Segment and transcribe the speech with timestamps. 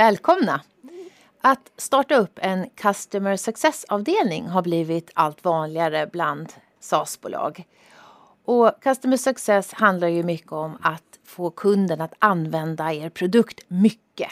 [0.00, 0.60] Välkomna!
[1.40, 7.64] Att starta upp en Customer Success-avdelning har blivit allt vanligare bland SaaS-bolag.
[8.44, 14.30] Och Customer Success handlar ju mycket om att få kunden att använda er produkt mycket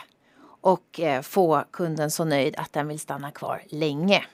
[0.60, 4.24] och eh, få kunden så nöjd att den vill stanna kvar länge.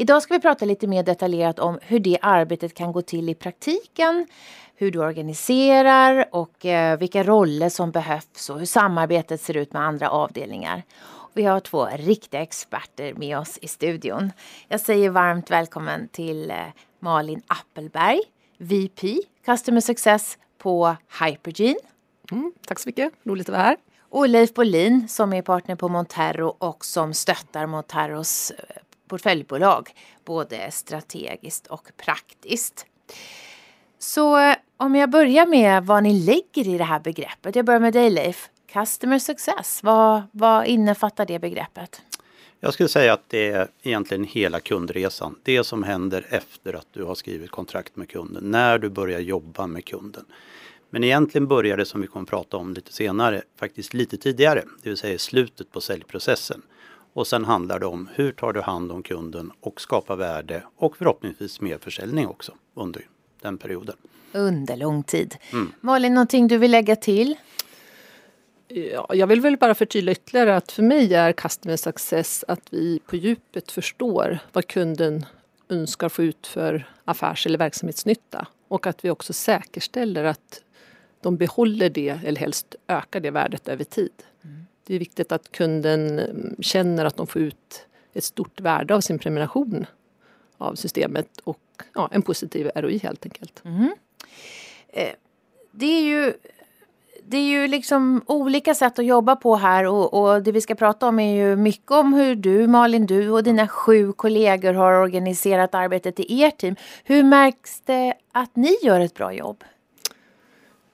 [0.00, 3.34] Idag ska vi prata lite mer detaljerat om hur det arbetet kan gå till i
[3.34, 4.26] praktiken,
[4.74, 9.82] hur du organiserar och eh, vilka roller som behövs och hur samarbetet ser ut med
[9.82, 10.82] andra avdelningar.
[11.34, 14.32] Vi har två riktiga experter med oss i studion.
[14.68, 16.56] Jag säger varmt välkommen till eh,
[17.00, 18.20] Malin Appelberg,
[18.58, 21.80] VP Customer Success på Hypergene.
[22.30, 23.76] Mm, tack så mycket, roligt att vara här.
[24.10, 29.90] Och Leif Bolin som är partner på Montero och som stöttar Monteros eh, portföljbolag
[30.24, 32.86] både strategiskt och praktiskt.
[33.98, 37.56] Så eh, om jag börjar med vad ni lägger i det här begreppet.
[37.56, 38.48] Jag börjar med dig Leif.
[38.72, 42.02] Customer success, vad, vad innefattar det begreppet?
[42.60, 45.38] Jag skulle säga att det är egentligen hela kundresan.
[45.42, 49.66] Det som händer efter att du har skrivit kontrakt med kunden, när du börjar jobba
[49.66, 50.24] med kunden.
[50.90, 54.64] Men egentligen börjar det som vi kommer att prata om lite senare, faktiskt lite tidigare,
[54.82, 56.62] det vill säga i slutet på säljprocessen.
[57.12, 60.96] Och sen handlar det om hur tar du hand om kunden och skapar värde och
[60.96, 63.02] förhoppningsvis mer försäljning också under
[63.40, 63.96] den perioden.
[64.32, 65.36] Under lång tid.
[65.52, 65.72] Mm.
[65.80, 67.36] Malin, någonting du vill lägga till?
[68.68, 73.00] Ja, jag vill väl bara förtydliga ytterligare att för mig är customer success att vi
[73.06, 75.26] på djupet förstår vad kunden
[75.68, 80.62] önskar få ut för affärs eller verksamhetsnytta och att vi också säkerställer att
[81.20, 84.12] de behåller det eller helst ökar det värdet över tid.
[84.44, 84.66] Mm.
[84.88, 89.00] Det är viktigt att kunden mm, känner att de får ut ett stort värde av
[89.00, 89.86] sin prenumeration
[90.58, 93.62] av systemet och ja, en positiv ROI helt enkelt.
[93.64, 93.90] Mm.
[95.72, 96.32] Det är ju
[97.26, 100.74] det är ju liksom olika sätt att jobba på här och, och, det vi ska
[100.74, 104.92] prata om är ju mycket om hur du Malin, du och dina sju kollegor har
[104.92, 106.76] organiserat arbetet i ert team.
[107.04, 109.64] Hur märks det att ni gör ett bra jobb?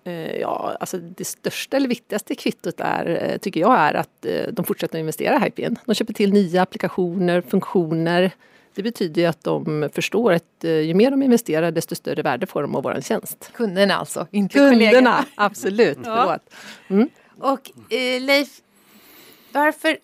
[0.04, 4.53] Eh, ja, alltså det största eller viktigaste kvittot är, eh, tycker jag är att eh,
[4.53, 5.78] de fortsätter att investera i Hypien.
[5.84, 8.31] De köper till nya applikationer, funktioner.
[8.75, 12.62] Det betyder ju att de förstår att ju mer de investerar desto större värde får
[12.62, 13.50] de av vår tjänst.
[13.54, 15.25] Kunderna alltså, inte Kunderna, kollegorna.
[15.34, 15.98] absolut.
[16.04, 16.38] ja.
[16.88, 17.09] Mm.
[17.38, 18.60] Och eh, Leif,
[19.53, 19.98] varför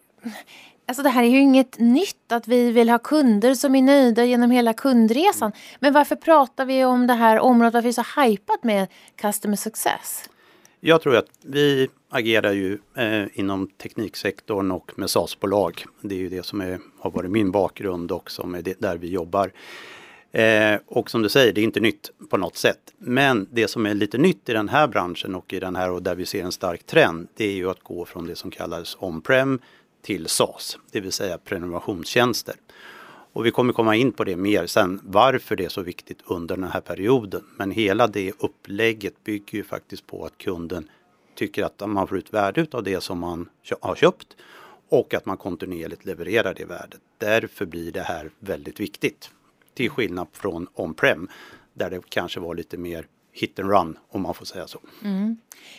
[0.91, 4.25] Alltså det här är ju inget nytt att vi vill ha kunder som är nöjda
[4.25, 5.53] genom hela kundresan.
[5.81, 9.57] Men varför pratar vi om det här området, varför är det så hypat med customer
[9.57, 10.31] success?
[10.81, 15.85] Jag tror att vi agerar ju eh, inom tekniksektorn och med SaaS-bolag.
[16.01, 18.97] Det är ju det som är, har varit min bakgrund och som är det, där
[18.97, 19.53] vi jobbar.
[20.33, 22.95] Eh, och som du säger, det är inte nytt på något sätt.
[22.99, 26.03] Men det som är lite nytt i den här branschen och i den här och
[26.03, 28.97] där vi ser en stark trend, det är ju att gå från det som kallas
[29.01, 29.61] on-prem
[30.03, 32.55] till SAS, det vill säga prenumerationstjänster.
[33.33, 36.57] Och vi kommer komma in på det mer sen, varför det är så viktigt under
[36.57, 37.45] den här perioden.
[37.57, 40.91] Men hela det upplägget bygger ju faktiskt på att kunden
[41.35, 43.49] tycker att man får ut värde av det som man
[43.81, 44.37] har köpt
[44.89, 47.01] och att man kontinuerligt levererar det värdet.
[47.19, 49.31] Därför blir det här väldigt viktigt.
[49.75, 51.29] Till skillnad från on-prem
[51.75, 54.79] där det kanske var lite mer hit and run om man får säga så.
[55.05, 55.37] Mm.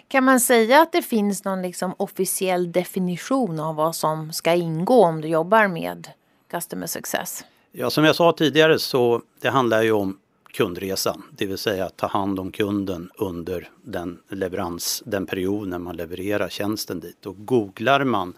[0.08, 5.06] Kan man säga att det finns någon liksom officiell definition av vad som ska ingå
[5.06, 6.08] om du jobbar med
[6.52, 7.46] Customer Success?
[7.72, 10.18] Ja, som jag sa tidigare så det handlar ju om
[10.52, 15.80] kundresan, det vill säga att ta hand om kunden under den leverans, den period när
[15.80, 17.26] man levererar tjänsten dit.
[17.26, 18.34] Och googlar man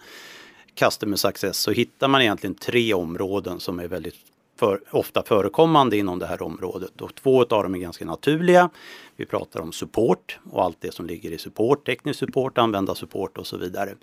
[0.74, 4.16] Customer Success så hittar man egentligen tre områden som är väldigt
[4.64, 7.00] för, ofta förekommande inom det här området.
[7.00, 8.70] Och två av dem är ganska naturliga.
[9.16, 13.46] Vi pratar om support och allt det som ligger i support, teknisk support, användarsupport och
[13.46, 13.94] så vidare.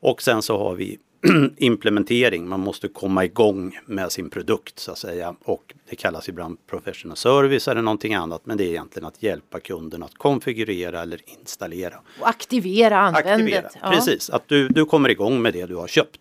[0.00, 0.98] Och sen så har vi
[1.56, 5.34] implementering, man måste komma igång med sin produkt så att säga.
[5.44, 9.60] Och det kallas ibland professional service eller någonting annat men det är egentligen att hjälpa
[9.60, 11.96] kunden att konfigurera eller installera.
[12.20, 13.76] Och aktivera användandet.
[13.82, 13.90] Ja.
[13.90, 16.20] Precis, att du, du kommer igång med det du har köpt.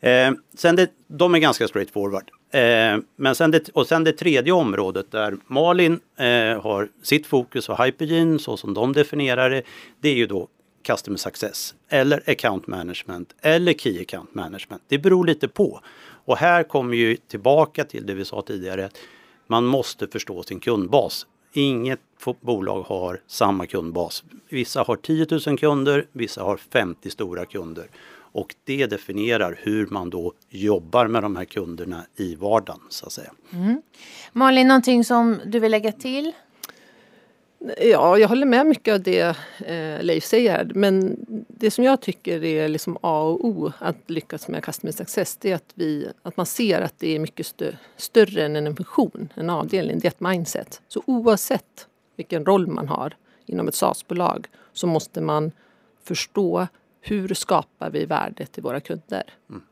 [0.00, 2.30] Eh, sen det, de är ganska straightforward.
[2.50, 7.68] Eh, men sen det, och sen det tredje området där Malin eh, har sitt fokus
[7.68, 9.62] och Hypergene så som de definierar det.
[10.00, 10.48] Det är ju då
[10.86, 14.82] Customer Success eller Account Management eller Key Account Management.
[14.88, 15.80] Det beror lite på.
[16.24, 18.90] Och här kommer ju tillbaka till det vi sa tidigare.
[19.46, 21.26] Man måste förstå sin kundbas.
[21.52, 22.00] Inget
[22.40, 24.24] bolag har samma kundbas.
[24.48, 27.86] Vissa har 10 000 kunder, vissa har 50 stora kunder.
[28.36, 33.12] Och det definierar hur man då jobbar med de här kunderna i vardagen så att
[33.12, 33.32] säga.
[33.52, 33.82] Mm.
[34.32, 36.32] Malin, någonting som du vill lägga till?
[37.80, 39.36] Ja, jag håller med mycket av det
[39.66, 40.70] eh, Leif säger.
[40.74, 41.16] Men
[41.48, 45.50] det som jag tycker är liksom A och O att lyckas med Customer Success det
[45.50, 49.28] är att, vi, att man ser att det är mycket stö större än en funktion,
[49.34, 49.98] en avdelning.
[49.98, 50.82] Det är ett mindset.
[50.88, 51.86] Så oavsett
[52.16, 53.16] vilken roll man har
[53.46, 55.52] inom ett SaaS-bolag så måste man
[56.04, 56.66] förstå
[57.10, 59.22] hur skapar vi värde till våra kunder.
[59.50, 59.62] Mm.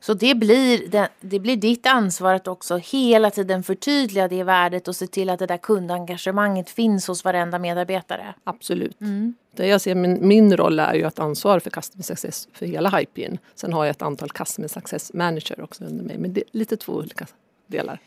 [0.00, 4.96] Så det blir, det, blir ditt ansvar att också hela tiden förtydliga det värdet och
[4.96, 8.34] se till att det där kundengagemanget finns hos varenda medarbetare.
[8.44, 9.00] Absolut.
[9.00, 9.34] Mm.
[9.56, 12.90] Det jag ser, min, min roll är ju att ansvara för Customer Success för hela
[12.90, 13.38] Hypin.
[13.54, 16.18] Sen har jag ett antal Customer Success Manager också under mig.
[16.18, 17.26] Men det är lite två olika
[17.66, 18.00] delar.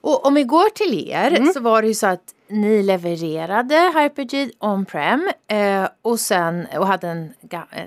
[0.00, 1.52] Och om vi går till er mm.
[1.52, 7.08] så var det ju så att ni levererade Hyperg on-prem eh, och, sen, och hade
[7.08, 7.32] en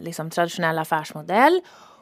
[0.02, 1.62] liksom, traditionell affärsmodell.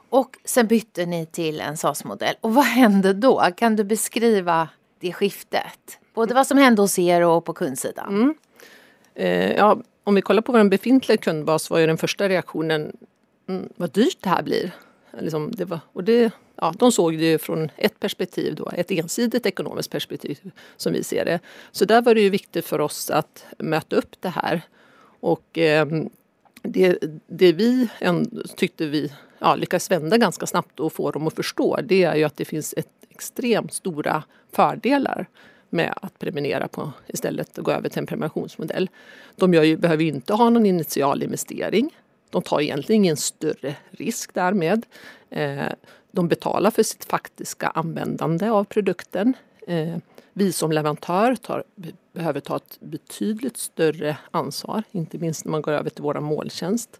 [0.10, 2.36] Och sen bytte ni till en SAS-modell.
[2.42, 3.48] Och vad hände då?
[3.58, 4.70] Kan du beskriva
[5.00, 6.00] det skiftet?
[6.14, 8.08] Både vad som hände hos er och på kundsidan.
[8.08, 8.36] Mm.
[9.16, 12.98] Eh, ja, om vi kollar på vår befintliga kundbas var ju den första reaktionen
[13.50, 14.72] mm, vad dyrt det här blir.
[15.20, 19.46] Liksom, det var, och det, ja, de såg det från ett perspektiv, då, ett ensidigt
[19.46, 21.40] ekonomiskt perspektiv som vi ser det.
[21.72, 24.62] Så där var det ju viktigt för oss att möta upp det här.
[25.20, 25.86] Och eh,
[26.64, 26.98] det,
[27.28, 27.90] det vi
[28.56, 32.24] tyckte vi ja, lyckades vända ganska snabbt och få dem att förstå det är ju
[32.24, 35.28] att det finns ett extremt stora fördelar
[35.70, 38.90] med att prenumerera på istället och gå över till en prenumerationsmodell.
[39.36, 41.96] De ju, behöver ju inte ha någon initial investering.
[42.32, 44.86] De tar egentligen ingen större risk därmed.
[45.30, 45.66] Eh,
[46.12, 49.34] de betalar för sitt faktiska användande av produkten.
[49.68, 49.98] Eh,
[50.34, 51.64] vi som leverantör tar,
[52.14, 57.00] behöver ta ett betydligt större ansvar, inte minst när man går över till vår måltjänst.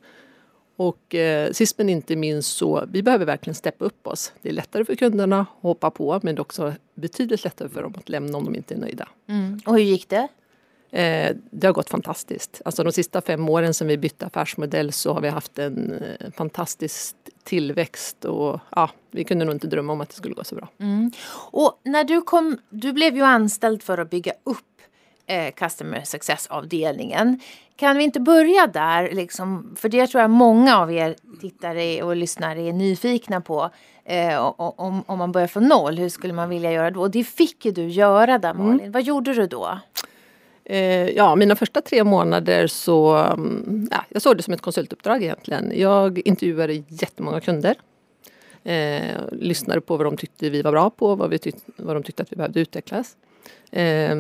[0.76, 4.34] Och eh, sist men inte minst så vi behöver verkligen steppa upp oss.
[4.42, 7.84] Det är lättare för kunderna att hoppa på men det är också betydligt lättare för
[7.84, 9.08] dem att lämna om de inte är nöjda.
[9.28, 9.60] Mm.
[9.66, 10.28] Och hur gick det?
[10.92, 12.62] Eh, det har gått fantastiskt.
[12.66, 16.32] Alltså de sista fem åren sedan vi bytte affärsmodell så har vi haft en eh,
[16.32, 20.56] fantastisk tillväxt och ja, vi kunde nog inte drömma om att det skulle gå så
[20.56, 20.68] bra.
[20.80, 21.12] Mm.
[21.52, 24.82] Och när du kom, du blev ju anställd för att bygga upp
[25.26, 27.40] eh, Customer Success-avdelningen.
[27.76, 29.12] Kan vi inte börja där?
[29.12, 33.70] Liksom, för det tror jag många av er tittare och lyssnare är nyfikna på.
[34.06, 37.02] Eh, om, om man börjar från noll, hur skulle man vilja göra då?
[37.02, 38.80] Och det fick ju du göra där Malin.
[38.80, 38.92] Mm.
[38.92, 39.80] Vad gjorde du då?
[40.72, 45.24] Eh, ja, mina första tre månader så mm, ja, jag såg det som ett konsultuppdrag
[45.24, 45.72] egentligen.
[45.76, 47.76] Jag intervjuade jättemånga kunder.
[48.64, 52.04] Eh, lyssnade på vad de tyckte vi var bra på, vad, vi tyck, vad de
[52.04, 53.16] tyckte att vi behövde utvecklas.
[53.72, 54.18] Eh,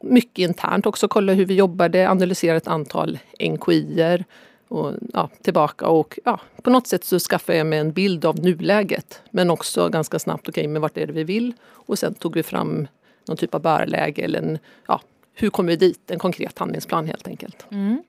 [0.00, 4.24] mycket internt också, kolla hur vi jobbade, analysera ett antal NKI
[4.68, 8.38] och ja, tillbaka och ja, på något sätt så skaffade jag mig en bild av
[8.38, 9.22] nuläget.
[9.30, 11.52] Men också ganska snabbt, okej, okay, men vart är det vi vill?
[11.64, 12.86] Och sen tog vi fram
[13.28, 15.00] någon typ av bärläge eller en, ja,
[15.40, 16.10] hur kommer vi dit?
[16.10, 17.66] En konkret handlingsplan helt enkelt.
[17.70, 18.02] Mm.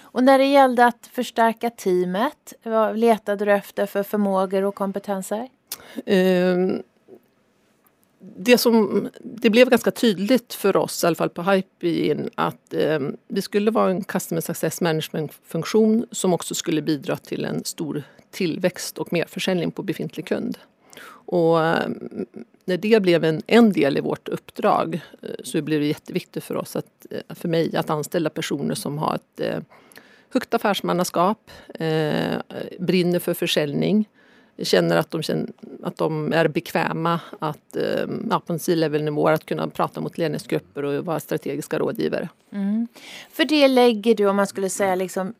[0.00, 5.48] Och när det gällde att förstärka teamet, vad letade du efter för förmågor och kompetenser?
[6.06, 6.82] Um,
[8.36, 13.00] det, som, det blev ganska tydligt för oss, i alla fall på Hypeen, att eh,
[13.28, 18.98] det skulle vara en Customer Success Management-funktion som också skulle bidra till en stor tillväxt
[18.98, 20.58] och merförsäljning på befintlig kund.
[21.06, 21.88] Och eh,
[22.64, 26.56] när det blev en, en del i vårt uppdrag eh, så blev det jätteviktigt för
[26.56, 29.64] oss, att, eh, för mig, att anställa personer som har ett
[30.34, 32.38] högt affärsmannaskap, eh,
[32.78, 34.08] brinner för försäljning,
[34.58, 35.48] känner att de, känner
[35.82, 40.84] att de är bekväma att eh, ja, på en C-level-nivå att kunna prata mot ledningsgrupper
[40.84, 42.28] och vara strategiska rådgivare.
[42.52, 42.88] Mm.
[43.30, 45.34] För det lägger du, om man skulle säga liksom,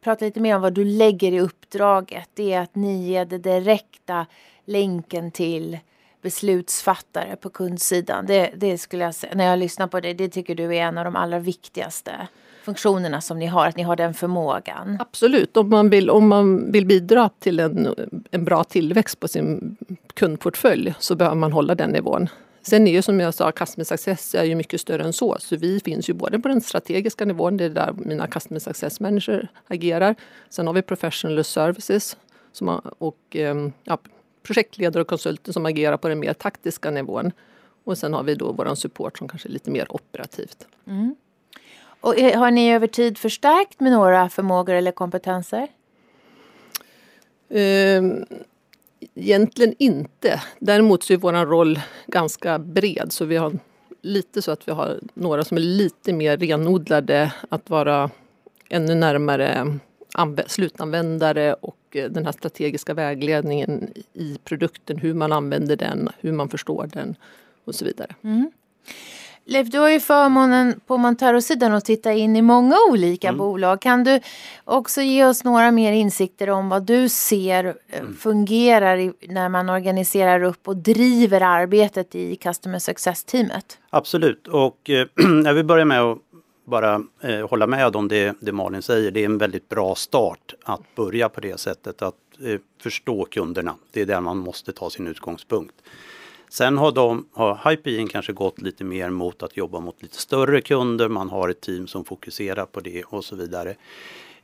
[0.00, 3.38] prata lite mer om vad du lägger i uppdraget, det är att ni ger det
[3.38, 4.26] direkta
[4.64, 5.78] länken till
[6.22, 8.26] beslutsfattare på kundsidan.
[8.26, 10.98] Det, det skulle jag säga, när jag lyssnar på det, det tycker du är en
[10.98, 12.28] av de allra viktigaste
[12.62, 14.96] funktionerna som ni har, att ni har den förmågan?
[15.00, 17.94] Absolut, om man vill, om man vill bidra till en,
[18.30, 19.76] en bra tillväxt på sin
[20.14, 22.28] kundportfölj så behöver man hålla den nivån.
[22.62, 25.36] Sen är ju som jag sa, Customer Success är ju mycket större än så.
[25.40, 29.00] Så vi finns ju både på den strategiska nivån, det är där mina Customer Success
[29.00, 30.14] Manager agerar.
[30.50, 32.16] Sen har vi Professional Services
[32.52, 33.98] som har, och ehm, ja,
[34.42, 37.32] projektledare och konsulter som agerar på den mer taktiska nivån.
[37.84, 40.66] Och sen har vi då vår support som kanske är lite mer operativt.
[40.86, 41.16] Mm.
[42.00, 45.68] Och har ni över tid förstärkt med några förmågor eller kompetenser?
[47.48, 48.26] Um,
[49.14, 50.42] egentligen inte.
[50.58, 53.52] Däremot så är vår roll ganska bred så vi har
[54.02, 58.10] lite så att vi har några som är lite mer renodlade att vara
[58.68, 59.78] ännu närmare
[60.46, 66.48] slutanvändare och eh, den här strategiska vägledningen i produkten, hur man använder den, hur man
[66.48, 67.14] förstår den
[67.64, 68.14] och så vidare.
[68.22, 68.50] Mm.
[69.44, 73.38] Leif, du har ju förmånen på Montero-sidan att titta in i många olika mm.
[73.38, 73.80] bolag.
[73.80, 74.20] Kan du
[74.64, 78.14] också ge oss några mer insikter om vad du ser eh, mm.
[78.14, 83.78] fungerar i, när man organiserar upp och driver arbetet i Customer Success-teamet?
[83.90, 85.06] Absolut, och eh,
[85.44, 86.18] jag vill börja med att
[86.64, 89.10] bara eh, hålla med om det, det Malin säger.
[89.10, 92.14] Det är en väldigt bra start att börja på det sättet, att
[92.44, 93.74] eh, förstå kunderna.
[93.90, 95.74] Det är där man måste ta sin utgångspunkt.
[96.48, 100.60] Sen har, de, har Hypeen kanske gått lite mer mot att jobba mot lite större
[100.60, 103.74] kunder, man har ett team som fokuserar på det och så vidare.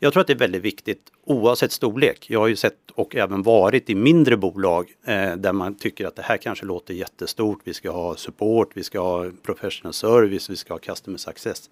[0.01, 2.31] Jag tror att det är väldigt viktigt oavsett storlek.
[2.31, 6.17] Jag har ju sett och även varit i mindre bolag eh, där man tycker att
[6.17, 7.61] det här kanske låter jättestort.
[7.65, 11.71] Vi ska ha support, vi ska ha professional service, vi ska ha customer success.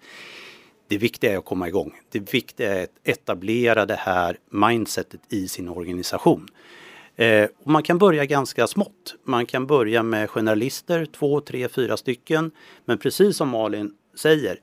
[0.87, 1.93] Det viktiga är att komma igång.
[2.11, 6.47] Det viktiga är att etablera det här mindsetet i sin organisation.
[7.15, 9.15] Eh, och man kan börja ganska smått.
[9.23, 12.51] Man kan börja med generalister, två, tre, fyra stycken.
[12.85, 14.59] Men precis som Malin säger,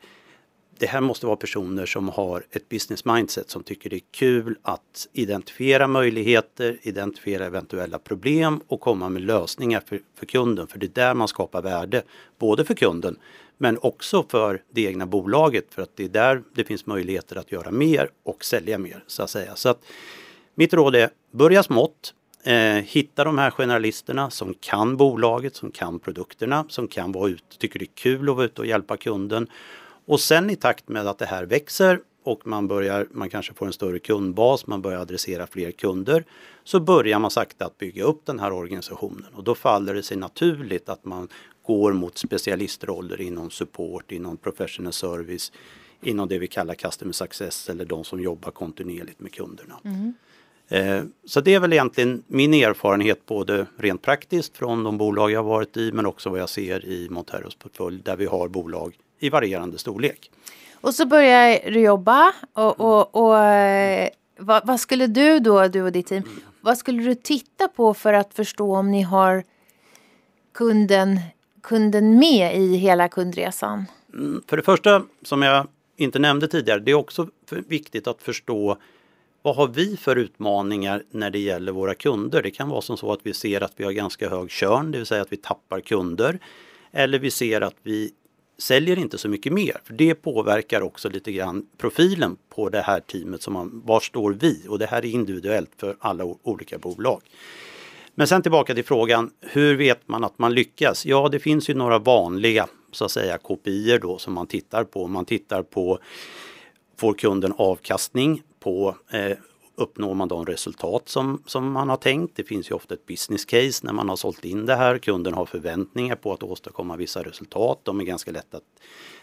[0.79, 4.59] det här måste vara personer som har ett business mindset som tycker det är kul
[4.63, 10.67] att identifiera möjligheter, identifiera eventuella problem och komma med lösningar för, för kunden.
[10.67, 12.03] För det är där man skapar värde,
[12.39, 13.17] både för kunden
[13.59, 17.53] men också för det egna bolaget för att det är där det finns möjligheter att
[17.53, 19.57] göra mer och sälja mer så att säga.
[19.57, 19.83] Så att
[20.55, 22.15] mitt råd är börja smått,
[22.47, 27.59] Eh, hitta de här generalisterna som kan bolaget, som kan produkterna, som kan vara ute,
[27.59, 29.47] tycker det är kul att vara ute och hjälpa kunden.
[30.07, 33.67] Och sen i takt med att det här växer och man börjar, man kanske får
[33.67, 36.25] en större kundbas, man börjar adressera fler kunder,
[36.65, 40.17] så börjar man sakta att bygga upp den här organisationen och då faller det sig
[40.17, 41.29] naturligt att man
[41.63, 45.53] går mot specialistroller inom support, inom professional service,
[46.03, 49.75] inom det vi kallar customer success eller de som jobbar kontinuerligt med kunderna.
[49.85, 50.15] Mm.
[50.69, 55.43] Eh, så det är väl egentligen min erfarenhet både rent praktiskt från de bolag jag
[55.43, 59.29] varit i men också vad jag ser i Monteros portfölj där vi har bolag i
[59.31, 60.31] varierande storlek.
[60.81, 65.83] Och så börjar du jobba och, och, och eh, vad, vad, skulle du då, du
[65.83, 66.23] och ditt team,
[66.61, 69.45] vad skulle du titta på för att förstå om ni har
[70.55, 71.21] kunden,
[71.63, 73.85] kunden med i hela kundresan?
[74.15, 75.67] Mm, för det första, som jag
[75.97, 78.77] inte nämnde tidigare, det är också viktigt att förstå
[79.43, 82.43] vad har vi för utmaningar när det gäller våra kunder?
[82.43, 84.99] Det kan vara som så att vi ser att vi har ganska hög körn, det
[84.99, 86.39] vill säga att vi tappar kunder.
[86.93, 88.13] Eller vi ser att vi
[88.65, 89.81] säljer inte så mycket mer.
[89.85, 93.43] För Det påverkar också lite grann profilen på det här teamet.
[93.43, 94.65] Som man, var står vi?
[94.69, 97.21] Och det här är individuellt för alla olika bolag.
[98.15, 101.07] Men sen tillbaka till frågan, hur vet man att man lyckas?
[101.07, 105.07] Ja, det finns ju några vanliga så att säga kopior då som man tittar på.
[105.07, 105.99] Man tittar på,
[106.97, 109.37] får kunden avkastning på eh,
[109.77, 112.37] uppnår man de resultat som, som man har tänkt.
[112.37, 114.99] Det finns ju ofta ett business case när man har sålt in det här.
[114.99, 117.81] Kunden har förväntningar på att åstadkomma vissa resultat.
[117.83, 118.83] De är ganska lätta att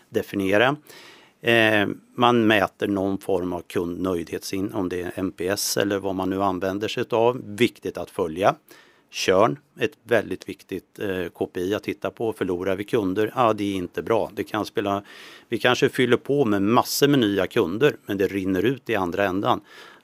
[0.10, 0.75] definiera.
[1.41, 6.43] Eh, man mäter någon form av kundnöjdhetsin, om det är NPS eller vad man nu
[6.43, 7.41] använder sig av.
[7.46, 8.55] Viktigt att följa.
[9.12, 12.34] Körn, ett väldigt viktigt eh, KPI att titta på.
[12.34, 13.34] Förlorar vi kunder?
[13.36, 14.31] Ja, det är inte bra.
[14.34, 15.03] Det kan spela,
[15.50, 19.25] vi kanske fyller på med massor med nya kunder, men det rinner ut i andra
[19.25, 19.62] ändan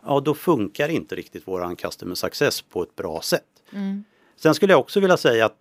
[0.07, 3.43] ja då funkar inte riktigt våran customer success på ett bra sätt.
[3.71, 4.03] Mm.
[4.35, 5.57] Sen skulle jag också vilja säga att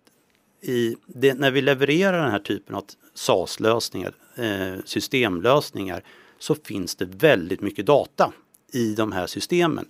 [1.05, 6.03] det, när vi levererar den här typen av SAS-lösningar, eh, systemlösningar,
[6.39, 8.33] så finns det väldigt mycket data
[8.71, 9.89] i de här systemen.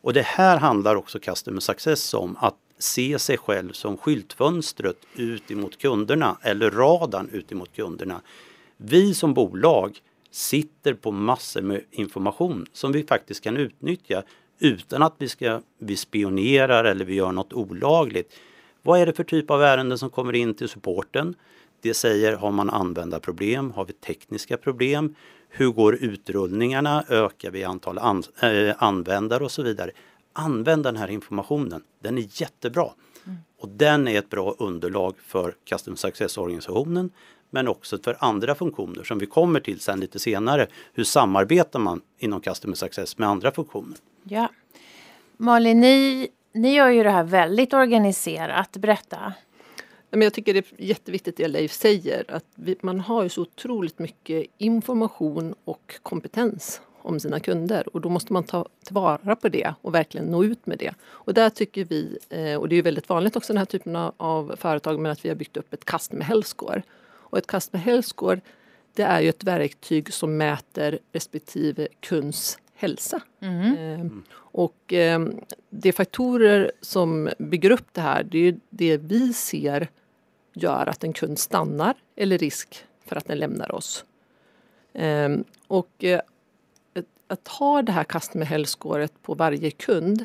[0.00, 5.50] Och det här handlar också Customer Success om, att se sig själv som skyltfönstret ut
[5.50, 8.20] emot kunderna eller radarn ut emot kunderna.
[8.76, 10.00] Vi som bolag
[10.34, 14.22] sitter på massor med information som vi faktiskt kan utnyttja
[14.58, 18.34] utan att vi, ska, vi spionerar eller vi gör något olagligt.
[18.82, 21.34] Vad är det för typ av ärenden som kommer in till supporten?
[21.80, 23.70] Det säger, har man användarproblem?
[23.70, 25.14] Har vi tekniska problem?
[25.48, 27.04] Hur går utrullningarna?
[27.08, 29.90] Ökar vi antal an, äh, användare och så vidare?
[30.32, 32.90] Använd den här informationen, den är jättebra.
[33.24, 33.38] Mm.
[33.60, 37.10] Och den är ett bra underlag för Custom Success-organisationen
[37.54, 40.66] men också för andra funktioner som vi kommer till sen lite senare.
[40.92, 43.96] Hur samarbetar man inom Customer Success med andra funktioner?
[44.24, 44.48] Ja.
[45.36, 48.76] Malin, ni, ni gör ju det här väldigt organiserat.
[48.76, 49.32] Berätta.
[50.10, 52.44] Men jag tycker det är jätteviktigt det Leif säger att
[52.80, 58.32] man har ju så otroligt mycket information och kompetens om sina kunder och då måste
[58.32, 60.94] man ta tillvara på det och verkligen nå ut med det.
[61.04, 64.54] Och där tycker vi, eh, och det är väldigt vanligt också den här typen av
[64.56, 66.82] företag, men att vi har byggt upp ett Customer Health Score
[67.34, 68.40] och ett Customer Health Score
[68.92, 73.20] det är ju ett verktyg som mäter respektive kunds hälsa.
[73.40, 73.76] Mm.
[73.76, 75.26] Eh, och eh,
[75.70, 79.88] de faktorer som bygger upp det här, det är det vi ser
[80.52, 84.04] gör att en kund stannar eller risk för att den lämnar oss.
[84.92, 86.20] Ehm, och eh,
[87.26, 88.76] att ha det här customer health
[89.22, 90.24] på varje kund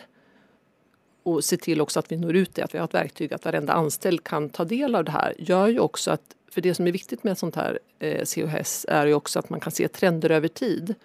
[1.33, 3.45] och se till också att vi når ut det, att vi har ett verktyg att
[3.45, 6.88] varenda anställd kan ta del av det här gör ju också att, för det som
[6.88, 9.88] är viktigt med ett sånt här eh, COS är ju också att man kan se
[9.88, 10.95] trender över tid.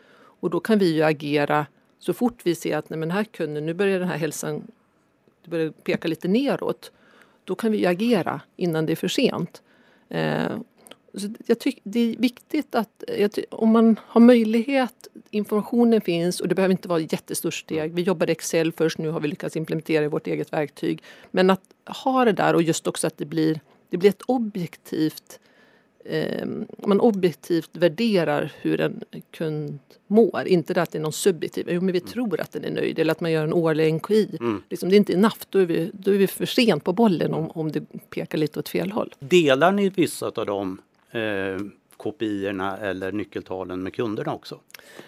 [0.41, 1.67] Och då kan vi ju agera
[1.99, 4.63] så fort vi ser att nej, men här kunden, nu börjar den här hälsan
[5.45, 6.93] det börjar peka lite neråt.
[7.45, 9.63] Då kan vi agera innan det är för sent.
[10.09, 10.53] Eh,
[11.17, 13.03] så jag tycker det är viktigt att
[13.51, 17.95] om man har möjlighet, informationen finns och det behöver inte vara ett jättestort steg.
[17.95, 21.03] Vi jobbade Excel först, nu har vi lyckats implementera i vårt eget verktyg.
[21.31, 21.63] Men att
[22.05, 25.41] ha det där och just också att det blir, det blir ett objektivt
[26.05, 26.47] eh,
[26.87, 30.43] man objektivt värderar hur en kund mår.
[30.47, 32.11] Inte att det är någon subjektiv, jo men vi mm.
[32.11, 34.37] tror att den är nöjd eller att man gör en årlig NKI.
[34.41, 34.63] Mm.
[34.71, 37.35] Liksom, det är inte enough, då är vi, då är vi för sent på bollen
[37.35, 37.81] om, om det
[38.11, 39.15] pekar lite åt fel håll.
[39.19, 40.79] Delar ni vissa av de
[41.15, 41.59] eh,
[41.97, 44.61] kopiorna eller nyckeltalen med kunderna också?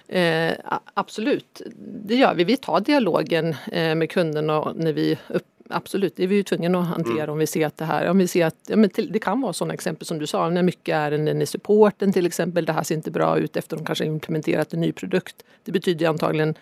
[0.09, 0.53] Eh,
[0.95, 1.63] absolut,
[2.05, 2.45] det gör vi.
[2.45, 6.79] Vi tar dialogen eh, med kunderna när vi upp, Absolut, det är vi ju tvungna
[6.79, 7.31] att hantera mm.
[7.31, 9.41] om vi ser att det här, om vi ser att, ja, men till, det kan
[9.41, 12.83] vara sådana exempel som du sa, när mycket ärenden i supporten till exempel, det här
[12.83, 15.45] ser inte bra ut efter att de kanske implementerat en ny produkt.
[15.65, 16.55] Det betyder antagligen,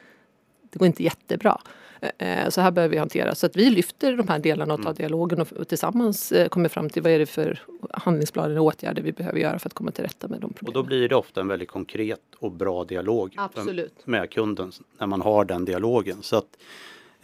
[0.71, 1.61] det går inte jättebra.
[2.18, 3.34] Eh, så här behöver vi hantera.
[3.34, 4.96] Så att vi lyfter de här delarna och tar mm.
[4.96, 9.12] dialogen och tillsammans eh, kommer fram till vad är det för handlingsplaner och åtgärder vi
[9.12, 10.76] behöver göra för att komma till rätta med de problemen.
[10.76, 14.06] Och då blir det ofta en väldigt konkret och bra dialog Absolut.
[14.06, 16.16] med kunden när man har den dialogen.
[16.23, 16.56] Så att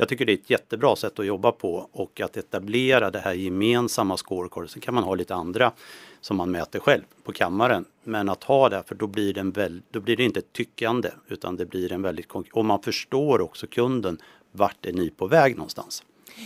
[0.00, 3.32] jag tycker det är ett jättebra sätt att jobba på och att etablera det här
[3.32, 4.70] gemensamma scorecard.
[4.70, 5.72] Sen kan man ha lite andra
[6.20, 7.84] som man mäter själv på kammaren.
[8.04, 10.52] Men att ha det, för då blir det, en väl, då blir det inte ett
[10.52, 14.18] tyckande utan det blir en väldigt och man förstår också kunden
[14.52, 16.02] vart är ni på väg någonstans.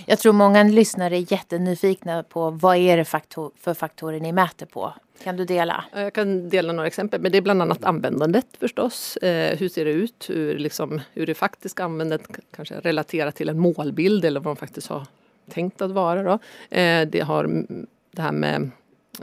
[0.06, 4.66] Jag tror många lyssnare är jättenyfikna på vad är det faktor, för faktorer ni mäter
[4.66, 4.94] på?
[5.22, 5.84] Kan du dela?
[5.92, 9.16] Jag kan dela några exempel, men det är bland annat användandet förstås.
[9.16, 10.26] Eh, hur ser det ut?
[10.28, 14.86] Hur, liksom, hur det faktiska användandet kanske relaterat till en målbild eller vad de faktiskt
[14.86, 15.06] har
[15.50, 16.22] tänkt att vara.
[16.22, 16.32] Då.
[16.76, 17.66] Eh, det har
[18.10, 18.70] det här med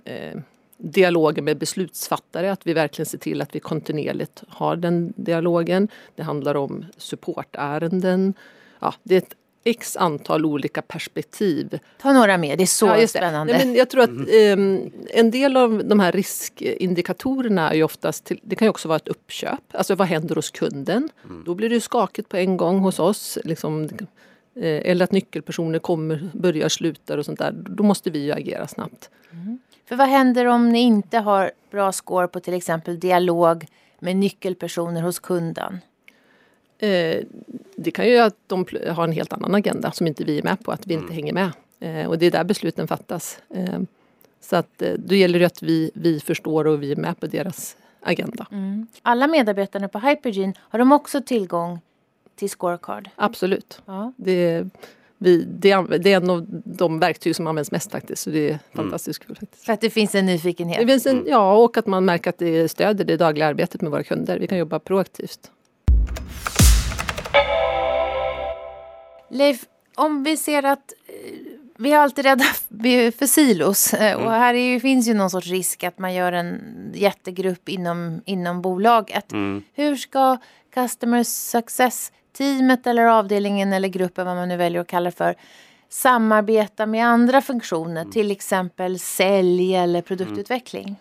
[0.06, 0.39] eh,
[0.78, 5.88] dialogen med beslutsfattare, att vi verkligen ser till att vi kontinuerligt har den dialogen.
[6.15, 8.34] Det handlar om supportärenden.
[8.82, 11.80] Ja, det är ett x antal olika perspektiv.
[12.02, 13.54] Ta några mer, det är så ja, spännande.
[13.54, 18.24] Nej, men jag tror att eh, en del av de här riskindikatorerna är ju oftast,
[18.26, 19.60] till, det kan ju också vara ett uppköp.
[19.72, 21.10] Alltså vad händer hos kunden?
[21.26, 21.44] Mm.
[21.46, 23.38] Då blir det skakigt på en gång hos oss.
[23.44, 23.89] Liksom, eh,
[24.62, 27.52] eller att nyckelpersoner kommer, börjar, slutar och sånt där.
[27.52, 29.10] Då måste vi ju agera snabbt.
[29.32, 29.60] Mm.
[29.86, 33.65] För vad händer om ni inte har bra score på till exempel dialog
[34.00, 35.80] med nyckelpersoner hos kunden?
[36.82, 37.24] Eh,
[37.76, 40.63] det kan ju att de har en helt annan agenda som inte vi är med
[40.63, 41.15] på, att vi inte mm.
[41.15, 41.52] hänger med.
[41.80, 43.39] Eh, och det är där besluten fattas.
[43.50, 43.80] Eh,
[44.41, 47.78] så att då gäller det att vi, vi förstår och vi är med på deras
[48.02, 48.48] agenda.
[48.52, 48.88] Mm.
[49.02, 51.80] Alla medarbetarna på Hypergene, har de också tillgång
[52.36, 53.10] till Scorecard?
[53.15, 53.82] Absolut.
[53.86, 54.13] Ja.
[54.17, 54.67] Det,
[55.17, 58.24] vi, det, är, det är en av de verktyg som används mest faktiskt.
[58.24, 58.60] Så det är mm.
[58.74, 59.36] fantastiskt kul.
[59.36, 59.65] Faktiskt.
[59.65, 60.80] För att det finns en nyfikenhet?
[60.80, 63.91] Det finns en, ja, och att man märker att det stöder det dagliga arbetet med
[63.91, 64.39] våra kunder.
[64.39, 65.52] Vi kan jobba proaktivt.
[69.32, 69.65] Leif,
[69.96, 71.13] om vi ser att eh,
[71.78, 72.46] vi är alltid rädda
[73.17, 74.34] för silos eh, och mm.
[74.34, 76.62] här är, finns ju någon sorts risk att man gör en
[76.94, 79.32] jättegrupp inom, inom bolaget.
[79.32, 79.63] Mm.
[79.74, 80.38] Hur ska
[80.74, 85.36] Customer Success-teamet eller avdelningen eller gruppen, vad man nu väljer att kalla det för,
[85.89, 88.12] samarbeta med andra funktioner, mm.
[88.12, 90.86] till exempel sälj eller produktutveckling?
[90.86, 90.96] Mm.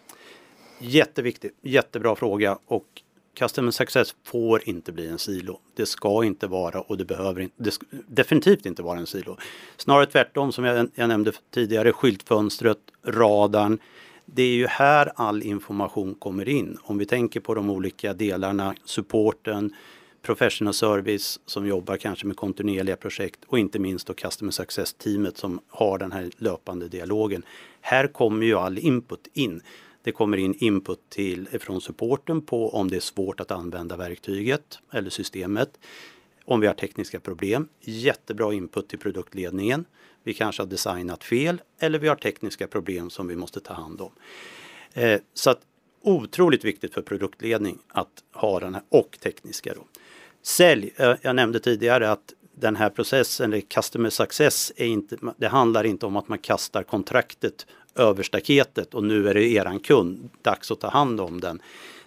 [0.79, 3.03] Jätteviktigt, jättebra fråga och
[3.35, 5.61] Customer Success får inte bli en silo.
[5.75, 9.37] Det ska inte vara och det behöver inte, det definitivt inte vara en silo.
[9.77, 13.79] Snarare tvärtom som jag, jag nämnde tidigare, skyltfönstret, radarn.
[14.27, 16.79] Det är ju här all information kommer in.
[16.83, 19.75] Om vi tänker på de olika delarna, supporten,
[20.23, 25.61] professional service som jobbar kanske med kontinuerliga projekt och inte minst då Customer Success-teamet som
[25.69, 27.43] har den här löpande dialogen.
[27.81, 29.63] Här kommer ju all input in.
[30.03, 34.79] Det kommer in input till, från supporten på om det är svårt att använda verktyget
[34.93, 35.79] eller systemet.
[36.45, 37.69] Om vi har tekniska problem.
[37.81, 39.85] Jättebra input till produktledningen.
[40.23, 44.01] Vi kanske har designat fel eller vi har tekniska problem som vi måste ta hand
[44.01, 44.13] om.
[44.93, 45.61] Eh, så att
[46.03, 49.87] otroligt viktigt för produktledning att ha den här och tekniska då.
[50.43, 55.49] Sälj, eh, jag nämnde tidigare att den här processen, eller customer success, är inte, det
[55.49, 60.31] handlar inte om att man kastar kontraktet över staketet och nu är det eran kund,
[60.43, 61.63] dags att ta hand om den.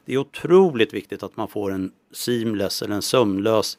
[0.05, 3.77] Det är otroligt viktigt att man får en seamless eller en sömlös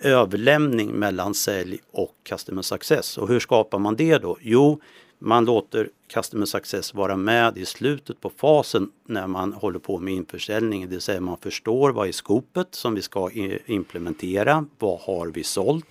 [0.00, 3.18] överlämning mellan sälj och Customer Success.
[3.18, 4.38] Och hur skapar man det då?
[4.40, 4.80] Jo,
[5.18, 10.14] man låter Customer Success vara med i slutet på fasen när man håller på med
[10.14, 10.88] införsäljningen.
[10.88, 13.30] Det vill säga man förstår vad är skopet som vi ska
[13.66, 14.66] implementera.
[14.78, 15.86] Vad har vi sålt?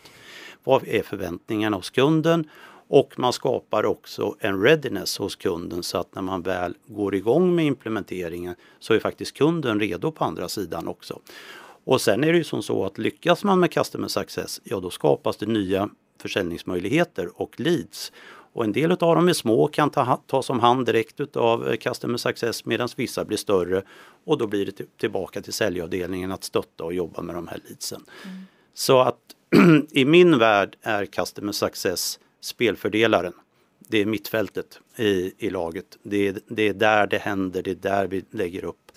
[0.64, 2.50] Vad är förväntningarna hos kunden?
[2.96, 7.56] Och man skapar också en readiness hos kunden så att när man väl går igång
[7.56, 11.20] med implementeringen så är faktiskt kunden redo på andra sidan också.
[11.86, 14.90] Och sen är det ju som så att lyckas man med Customer Success, ja då
[14.90, 15.90] skapas det nya
[16.22, 18.12] försäljningsmöjligheter och leads.
[18.54, 21.68] Och en del av dem är små och kan ta, tas om hand direkt av
[21.68, 23.82] eh, Customer Success medan vissa blir större
[24.26, 28.04] och då blir det tillbaka till säljavdelningen att stötta och jobba med de här leadsen.
[28.24, 28.38] Mm.
[28.74, 29.20] Så att
[29.92, 33.34] i min värld är Customer Success spelfördelaren.
[33.80, 35.98] Det är mittfältet i, i laget.
[36.04, 38.92] Det är, det är där det händer, det är där vi lägger upp.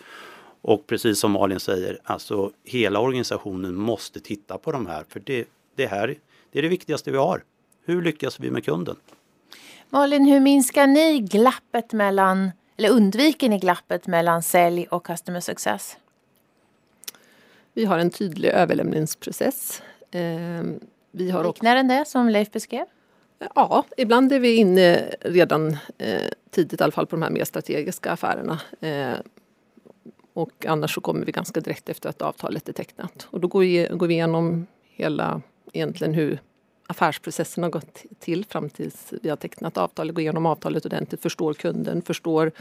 [0.60, 5.44] Och precis som Malin säger, alltså hela organisationen måste titta på de här för det,
[5.74, 6.18] det här
[6.52, 7.44] det är det viktigaste vi har.
[7.84, 8.96] Hur lyckas vi med kunden?
[9.90, 15.96] Malin, hur minskar ni glappet mellan, eller undviker ni glappet mellan sälj och customer success?
[17.72, 19.82] Vi har en tydlig överlämningsprocess.
[20.10, 20.80] Ehm,
[21.10, 22.86] vi har Liknar den det som Leif beskrev?
[23.54, 27.44] Ja, ibland är vi inne redan eh, tidigt i alla fall på de här mer
[27.44, 28.60] strategiska affärerna.
[28.80, 29.18] Eh,
[30.32, 33.28] och annars så kommer vi ganska direkt efter att avtalet är tecknat.
[33.30, 36.40] Och då går vi, går vi igenom hela egentligen hur
[36.86, 41.54] affärsprocessen har gått till fram tills vi har tecknat avtalet, går igenom avtalet ordentligt, förstår
[41.54, 42.52] kunden, förstår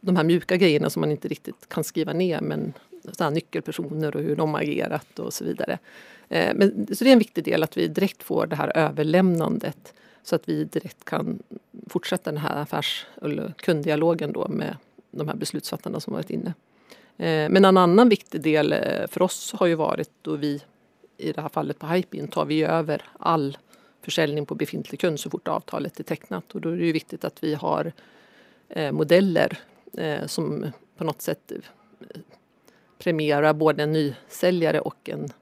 [0.00, 2.72] de här mjuka grejerna som man inte riktigt kan skriva ner men
[3.12, 5.78] så nyckelpersoner och hur de har agerat och så vidare.
[6.28, 9.94] Eh, men, så det är en viktig del att vi direkt får det här överlämnandet
[10.22, 11.42] så att vi direkt kan
[11.88, 14.76] fortsätta den här affärs eller kunddialogen då med
[15.10, 16.54] de här beslutsfattarna som varit inne.
[17.16, 20.62] Eh, men en annan viktig del eh, för oss har ju varit då vi
[21.16, 23.58] i det här fallet på Hypin tar vi över all
[24.02, 27.24] försäljning på befintlig kund så fort avtalet är tecknat och då är det ju viktigt
[27.24, 27.92] att vi har
[28.68, 29.58] eh, modeller
[29.92, 31.52] eh, som på något sätt
[33.04, 35.32] premierar både en nysäljare och en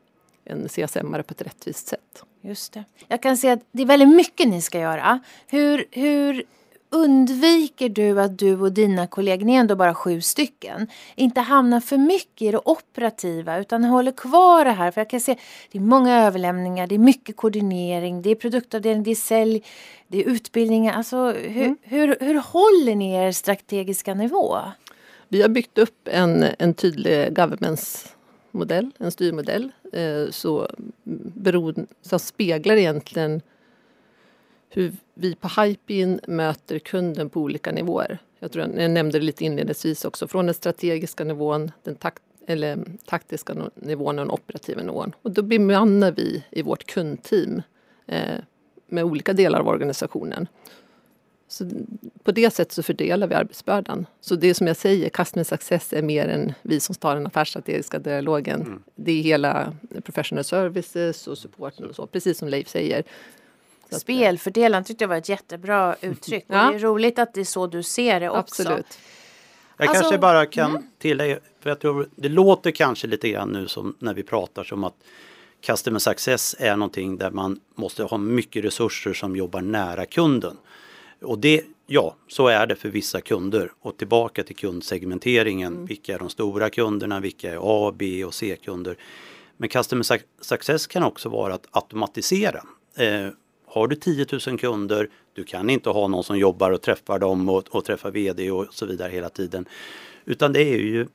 [0.44, 2.22] en CSM-are på ett rättvist sätt.
[2.40, 2.84] Just det.
[3.08, 5.20] Jag kan se att det är väldigt mycket ni ska göra.
[5.46, 6.44] Hur, hur
[6.90, 11.80] undviker du att du och dina kollegor, ni är ändå bara sju stycken, inte hamnar
[11.80, 14.90] för mycket i det operativa utan håller kvar det här?
[14.90, 15.36] För jag kan se
[15.70, 19.62] det är många överlämningar, det är mycket koordinering, det är produktavdelning, det är sälj,
[20.08, 20.94] det är utbildningar.
[20.94, 21.76] Alltså, hur, mm.
[21.82, 24.58] hur, hur håller ni er strategiska nivå?
[25.32, 28.08] Vi har byggt upp en, en tydlig governance
[28.50, 30.68] modell, en styrmodell eh, så
[31.34, 33.40] beror, som speglar egentligen
[34.68, 38.18] hur vi på Hypin möter kunden på olika nivåer.
[38.38, 42.84] Jag tror jag nämnde det lite inledningsvis också, från den strategiska nivån, den takt, eller
[43.04, 45.14] taktiska nivån och den operativa nivån.
[45.22, 47.62] Och då bemannar vi i vårt kundteam
[48.06, 48.38] eh,
[48.86, 50.48] med olika delar av organisationen.
[51.52, 51.70] Så
[52.22, 54.06] på det sättet så fördelar vi arbetsbördan.
[54.20, 57.98] Så det som jag säger, Customer Success är mer än vi som tar den affärsstrategiska
[57.98, 58.60] dialogen.
[58.60, 58.82] Mm.
[58.94, 59.72] Det är hela
[60.04, 63.04] professional services och supporten och så, precis som Leif säger.
[63.90, 66.44] Spelfördelaren tyckte jag var ett jättebra uttryck.
[66.46, 66.70] Ja.
[66.70, 68.62] det är roligt att det är så du ser det också.
[68.62, 68.98] Absolut.
[69.76, 70.82] Jag alltså, kanske bara kan mm.
[70.98, 74.84] tillägga, för jag tror det låter kanske lite grann nu som när vi pratar som
[74.84, 74.94] att
[75.60, 80.56] Customer Success är någonting där man måste ha mycket resurser som jobbar nära kunden.
[81.22, 83.72] Och det, ja, så är det för vissa kunder.
[83.80, 85.72] Och tillbaka till kundsegmenteringen.
[85.72, 85.86] Mm.
[85.86, 87.20] Vilka är de stora kunderna?
[87.20, 88.96] Vilka är A, B och C-kunder?
[89.56, 90.04] Men Customer
[90.40, 92.64] Success kan också vara att automatisera.
[92.96, 93.28] Eh,
[93.66, 97.48] har du 10 000 kunder, du kan inte ha någon som jobbar och träffar dem
[97.48, 99.68] och, och träffar VD och så vidare hela tiden.
[100.24, 101.06] Utan det är ju,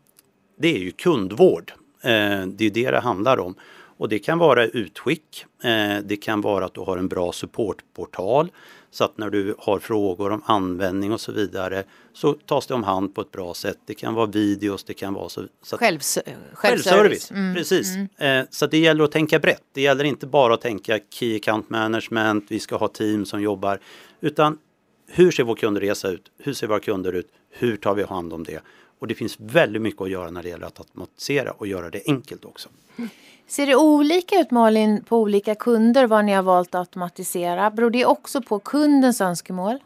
[0.58, 1.72] det är ju kundvård.
[2.02, 3.54] Eh, det är det det handlar om.
[3.98, 8.50] Och det kan vara utskick, eh, det kan vara att du har en bra supportportal
[8.96, 12.84] så att när du har frågor om användning och så vidare så tas det om
[12.84, 13.78] hand på ett bra sätt.
[13.86, 15.44] Det kan vara videos, det kan vara så.
[15.62, 16.18] så Självs
[16.52, 17.30] självservice.
[17.30, 17.94] Mm, precis.
[17.94, 18.40] Mm.
[18.40, 19.62] Eh, så det gäller att tänka brett.
[19.72, 23.80] Det gäller inte bara att tänka Key Account Management, vi ska ha team som jobbar.
[24.20, 24.58] Utan
[25.06, 26.30] hur ser vår kundresa ut?
[26.38, 27.28] Hur ser våra kunder ut?
[27.50, 28.60] Hur tar vi hand om det?
[28.98, 32.02] Och det finns väldigt mycket att göra när det gäller att automatisera och göra det
[32.06, 32.68] enkelt också.
[32.96, 33.10] Mm.
[33.46, 37.70] Ser det olika ut Malin på olika kunder vad ni har valt att automatisera?
[37.70, 39.78] Beror det också på kundens önskemål?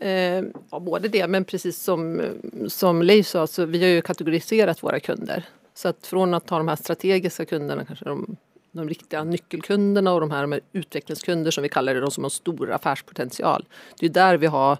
[0.00, 2.22] Eh, ja, både det, men precis som,
[2.68, 5.44] som Leif sa, så vi har ju kategoriserat våra kunder.
[5.74, 8.36] Så att från att ha de här strategiska kunderna, kanske de,
[8.72, 12.30] de riktiga nyckelkunderna och de här med utvecklingskunder som vi kallar det, de som har
[12.30, 13.64] stor affärspotential.
[13.98, 14.78] Det är där vi har,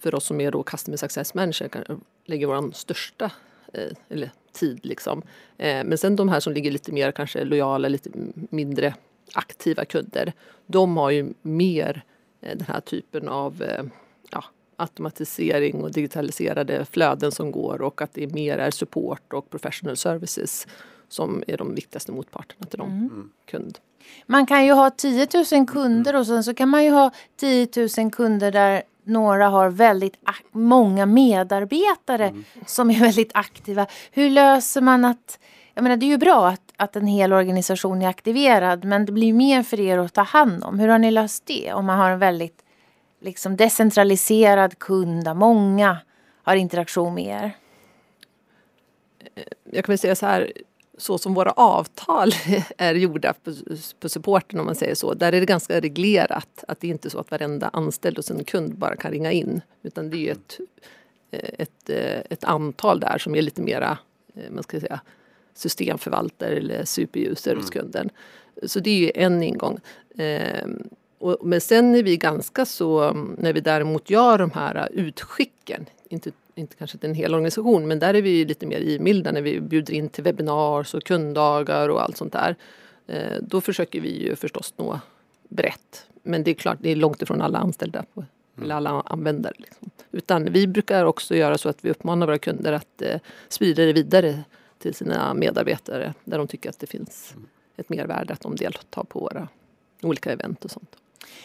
[0.00, 3.30] för oss som är då Customer Success Manager, lägger vår största,
[3.72, 4.86] eh, eller tid.
[4.86, 5.22] Liksom.
[5.58, 8.94] Eh, men sen de här som ligger lite mer kanske lojala, lite mindre
[9.34, 10.32] aktiva kunder.
[10.66, 12.04] De har ju mer
[12.40, 13.84] eh, den här typen av eh,
[14.30, 14.44] ja,
[14.76, 20.66] automatisering och digitaliserade flöden som går och att det mer är support och professional services
[21.08, 23.30] som är de viktigaste motparterna till de mm.
[23.44, 23.78] kund.
[24.26, 27.68] Man kan ju ha 10 000 kunder och sen så kan man ju ha 10
[27.98, 30.16] 000 kunder där några har väldigt
[30.52, 32.44] många medarbetare mm.
[32.66, 33.86] som är väldigt aktiva.
[34.10, 35.38] Hur löser man att...
[35.74, 39.12] Jag menar, det är ju bra att, att en hel organisation är aktiverad men det
[39.12, 40.78] blir mer för er att ta hand om.
[40.78, 42.64] Hur har ni löst det om man har en väldigt
[43.20, 45.98] liksom, decentraliserad kund där många
[46.42, 47.56] har interaktion med er?
[49.64, 50.52] Jag kan väl säga så här,
[51.02, 52.32] så som våra avtal
[52.78, 53.54] är gjorda på,
[54.00, 57.10] på supporten om man säger så, där är det ganska reglerat att det är inte
[57.10, 59.60] så att varenda anställd hos en kund bara kan ringa in.
[59.82, 60.60] Utan det är ett,
[61.30, 61.90] ett,
[62.30, 63.98] ett antal där som är lite mera,
[64.50, 65.00] man ska säga,
[65.54, 67.82] systemförvaltare eller superuser hos mm.
[67.82, 68.10] kunden.
[68.62, 69.80] Så det är ju en ingång.
[70.16, 70.88] Ehm,
[71.42, 76.76] men sen är vi ganska så, när vi däremot gör de här utskicken, inte inte
[76.76, 79.94] kanske till en hel organisation, men där är vi lite mer givmilda när vi bjuder
[79.94, 82.56] in till webbinars och kunddagar och allt sånt där.
[83.06, 85.00] Eh, då försöker vi ju förstås nå
[85.48, 86.06] brett.
[86.22, 88.24] Men det är klart, det är långt ifrån alla anställda på,
[88.62, 89.54] eller alla användare.
[89.56, 89.90] Liksom.
[90.10, 93.92] Utan vi brukar också göra så att vi uppmanar våra kunder att eh, sprida det
[93.92, 94.44] vidare
[94.78, 97.34] till sina medarbetare där de tycker att det finns
[97.76, 99.48] ett mervärde att de deltar på våra
[100.02, 100.96] olika event och sånt.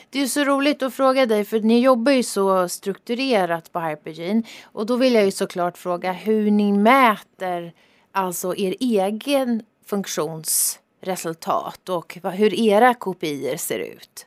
[0.09, 4.43] Det är så roligt att fråga dig för ni jobbar ju så strukturerat på Hypergene
[4.63, 7.73] och då vill jag ju såklart fråga hur ni mäter
[8.11, 14.25] alltså er egen funktionsresultat och hur era kopior ser ut.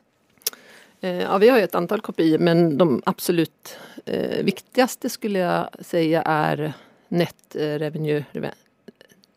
[1.01, 5.69] Eh, ja, vi har ju ett antal kopior men de absolut eh, viktigaste skulle jag
[5.79, 6.73] säga är
[7.07, 8.25] net eh, revenue,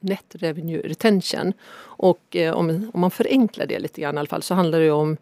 [0.01, 1.53] net revenue retention.
[1.77, 4.91] Och eh, om, om man förenklar det lite grann i alla fall så handlar det
[4.91, 5.17] om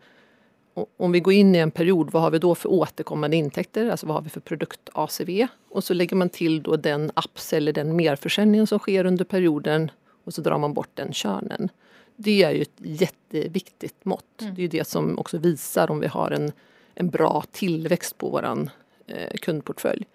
[0.96, 3.90] om vi går in i en period, vad har vi då för återkommande intäkter?
[3.90, 5.46] Alltså vad har vi för produkt-ACV?
[5.70, 9.90] Och så lägger man till då den apps eller den merförsäljning som sker under perioden
[10.24, 11.68] och så drar man bort den körnen.
[12.16, 14.40] Det är ju ett jätteviktigt mått.
[14.40, 14.54] Mm.
[14.54, 16.52] Det är det som också visar om vi har en,
[16.94, 18.70] en bra tillväxt på våran
[19.06, 20.06] eh, kundportfölj.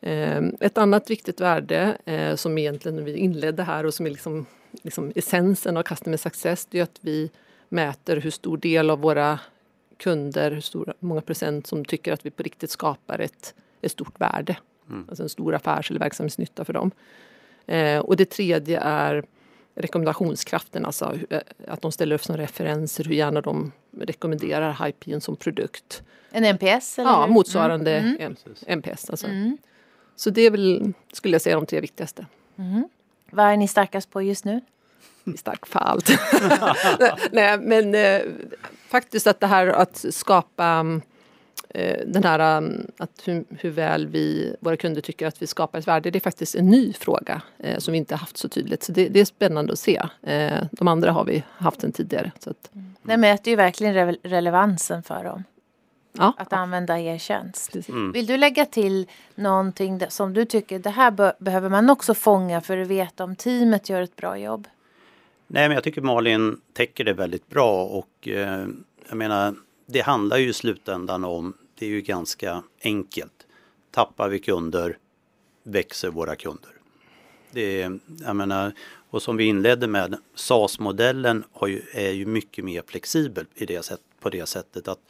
[0.00, 4.46] Eh, ett annat viktigt värde eh, som egentligen vi inledde här och som är liksom,
[4.82, 7.30] liksom essensen av Customer Success, det är att vi
[7.68, 9.38] mäter hur stor del av våra
[10.02, 14.20] kunder, hur stora, många procent som tycker att vi på riktigt skapar ett, ett stort
[14.20, 14.56] värde.
[14.88, 15.06] Mm.
[15.08, 16.90] Alltså en stor affärs eller verksamhetsnytta för dem.
[17.66, 19.24] Eh, och det tredje är
[19.74, 25.36] rekommendationskraften, alltså eh, att de ställer upp som referenser, hur gärna de rekommenderar Hypeen som
[25.36, 26.02] produkt.
[26.30, 26.98] En NPS?
[26.98, 27.10] Eller?
[27.10, 28.16] Ja, motsvarande mm.
[28.20, 28.36] mm.
[28.66, 29.10] NPS.
[29.10, 29.26] Alltså.
[29.26, 29.58] Mm.
[30.16, 32.26] Så det är väl, skulle jag säga, de tre viktigaste.
[32.56, 32.88] Mm.
[33.30, 34.60] Vad är ni starkast på just nu?
[35.24, 36.10] Vi stark för allt.
[37.32, 38.20] Nej, men eh,
[38.88, 40.86] faktiskt att det här att skapa
[41.68, 45.78] eh, den här um, att hur, hur, väl vi, våra kunder tycker att vi skapar
[45.78, 48.82] ett värde, det är faktiskt en ny fråga eh, som vi inte haft så tydligt.
[48.82, 50.02] Så det, det är spännande att se.
[50.22, 52.32] Eh, de andra har vi haft sen tidigare.
[52.38, 52.94] Så att, mm.
[53.02, 55.44] Det mäter ju verkligen re relevansen för dem.
[56.12, 56.34] Ja.
[56.38, 57.76] Att använda er tjänst.
[57.88, 58.12] Mm.
[58.12, 62.60] Vill du lägga till någonting som du tycker det här be behöver man också fånga
[62.60, 64.68] för att veta om teamet gör ett bra jobb?
[65.54, 68.66] Nej, men jag tycker Malin täcker det väldigt bra och eh,
[69.08, 69.54] jag menar,
[69.86, 73.46] det handlar ju i slutändan om, det är ju ganska enkelt.
[73.90, 74.98] Tappar vi kunder
[75.62, 76.70] växer våra kunder.
[77.50, 78.72] Det är, jag menar,
[79.10, 81.44] och som vi inledde med, SAS-modellen
[81.92, 85.00] är ju mycket mer flexibel i det sätt, på det sättet att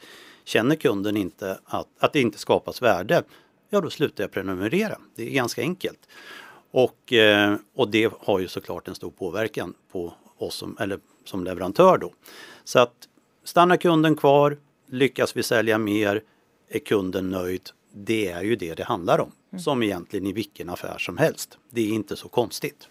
[0.43, 3.23] känner kunden inte att, att det inte skapas värde,
[3.69, 4.97] ja då slutar jag prenumerera.
[5.15, 6.07] Det är ganska enkelt.
[6.71, 10.13] Och, eh, och det har ju såklart en stor påverkan på
[10.45, 12.11] oss som, eller som leverantör då.
[12.63, 13.07] Så att
[13.43, 14.57] stannar kunden kvar,
[14.89, 16.21] lyckas vi sälja mer,
[16.69, 17.69] är kunden nöjd.
[17.93, 19.31] Det är ju det det handlar om.
[19.51, 19.63] Mm.
[19.63, 21.57] Som egentligen i vilken affär som helst.
[21.69, 22.87] Det är inte så konstigt.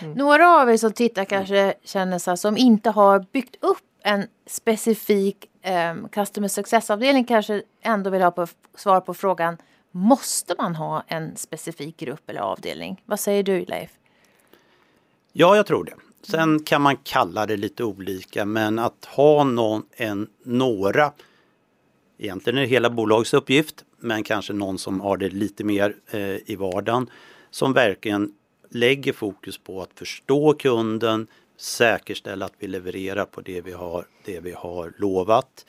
[0.00, 0.12] Mm.
[0.12, 5.50] Några av er som tittar kanske känner sig som inte har byggt upp en specifik
[5.62, 9.56] eh, Customer Success-avdelning kanske ändå vill ha på, svar på frågan
[9.96, 13.02] Måste man ha en specifik grupp eller avdelning?
[13.04, 13.90] Vad säger du Leif?
[15.32, 15.94] Ja, jag tror det.
[16.22, 21.12] Sen kan man kalla det lite olika men att ha någon, en, några,
[22.18, 26.50] egentligen är det hela bolagets uppgift, men kanske någon som har det lite mer eh,
[26.50, 27.10] i vardagen,
[27.50, 28.32] som verkligen
[28.70, 31.26] lägger fokus på att förstå kunden,
[31.56, 35.66] säkerställa att vi levererar på det vi har, det vi har lovat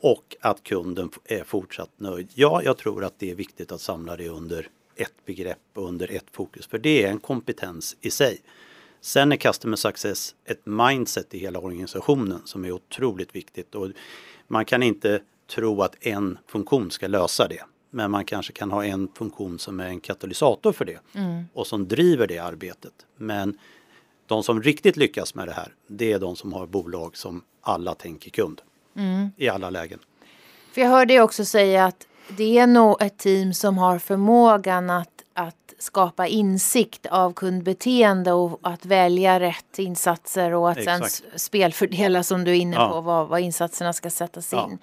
[0.00, 2.28] och att kunden är fortsatt nöjd.
[2.34, 6.12] Ja, jag tror att det är viktigt att samla det under ett begrepp och under
[6.12, 6.66] ett fokus.
[6.66, 8.40] För det är en kompetens i sig.
[9.00, 13.74] Sen är Customer Success ett mindset i hela organisationen som är otroligt viktigt.
[13.74, 13.88] Och
[14.46, 17.64] man kan inte tro att en funktion ska lösa det.
[17.90, 21.44] Men man kanske kan ha en funktion som är en katalysator för det mm.
[21.52, 22.92] och som driver det arbetet.
[23.16, 23.58] Men
[24.26, 27.94] de som riktigt lyckas med det här, det är de som har bolag som alla
[27.94, 28.62] tänker kund
[28.98, 29.30] mm.
[29.36, 29.98] i alla lägen.
[30.72, 35.22] För jag hörde också säga att det är nog ett team som har förmågan att,
[35.34, 41.12] att skapa insikt av kundbeteende och att välja rätt insatser och att Exakt.
[41.12, 43.24] sen spelfördela som du är inne på ja.
[43.24, 44.68] vad, insatserna ska sättas ja.
[44.70, 44.78] in.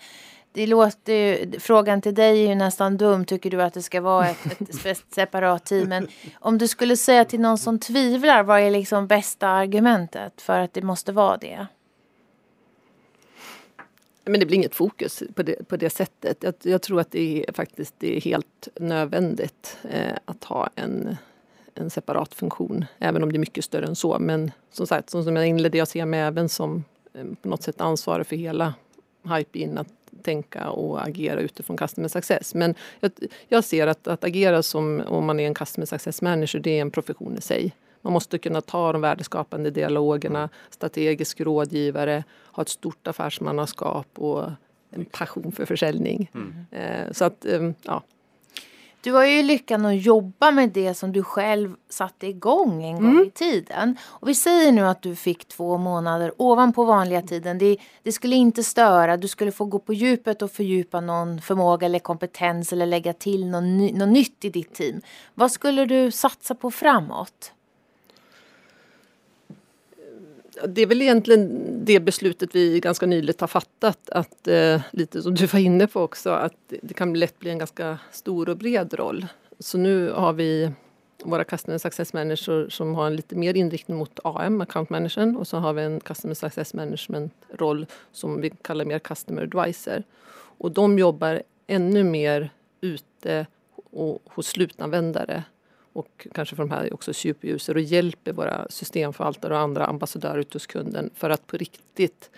[0.53, 3.25] Det låter, frågan till dig är ju nästan dum.
[3.25, 5.89] Tycker du att det ska vara ett, ett separat team?
[5.89, 6.07] Men
[6.39, 10.73] om du skulle säga till någon som tvivlar, vad är liksom bästa argumentet för att
[10.73, 11.67] det måste vara det?
[14.25, 16.43] Men det blir inget fokus på det, på det sättet.
[16.43, 21.17] Jag, jag tror att det är faktiskt det är helt nödvändigt eh, att ha en,
[21.75, 22.85] en separat funktion.
[22.99, 24.19] Även om det är mycket större än så.
[24.19, 26.83] Men som sagt, som jag inledde, jag ser mig även som
[27.13, 28.73] eh, på något sätt ansvarig för hela
[29.37, 29.87] Hype in att
[30.23, 32.53] tänka och agera utifrån Customer Success.
[32.53, 33.11] Men jag,
[33.47, 36.81] jag ser att, att agera som om man är en Customer Success Manager, det är
[36.81, 37.73] en profession i sig.
[38.05, 44.43] Man måste kunna ta de värdeskapande dialogerna, strategisk rådgivare, ha ett stort affärsmannaskap och
[44.91, 46.31] en passion för försäljning.
[46.33, 46.65] Mm.
[46.71, 48.03] Eh, så att, eh, ja.
[49.01, 53.11] Du har ju lyckan att jobba med det som du själv satte igång en gång
[53.11, 53.23] mm.
[53.23, 53.97] i tiden.
[54.03, 57.57] Och vi säger nu att du fick två månader ovanpå vanliga tiden.
[57.57, 59.17] Det, det, skulle inte störa.
[59.17, 63.45] Du skulle få gå på djupet och fördjupa någon förmåga eller kompetens eller lägga till
[63.45, 65.01] något, något nytt i ditt team.
[65.33, 67.51] Vad skulle du satsa på framåt?
[70.67, 75.35] Det är väl egentligen det beslutet vi ganska nyligen har fattat, att eh, lite som
[75.35, 78.93] du var inne på också, att det kan lätt bli en ganska stor och bred
[78.93, 79.25] roll.
[79.59, 80.71] Så nu har vi
[81.23, 85.47] våra Customer Success Manager som har en lite mer inriktning mot AM, Account Managern, och
[85.47, 90.03] så har vi en Customer Success Management-roll som vi kallar mer Customer Advisor.
[90.57, 92.49] Och de jobbar ännu mer
[92.81, 93.47] ute
[93.91, 95.43] och hos slutanvändare
[95.95, 100.55] och kanske för de här också superuser och hjälper våra systemförvaltare och andra ambassadörer ute
[100.55, 102.29] hos kunden för att på riktigt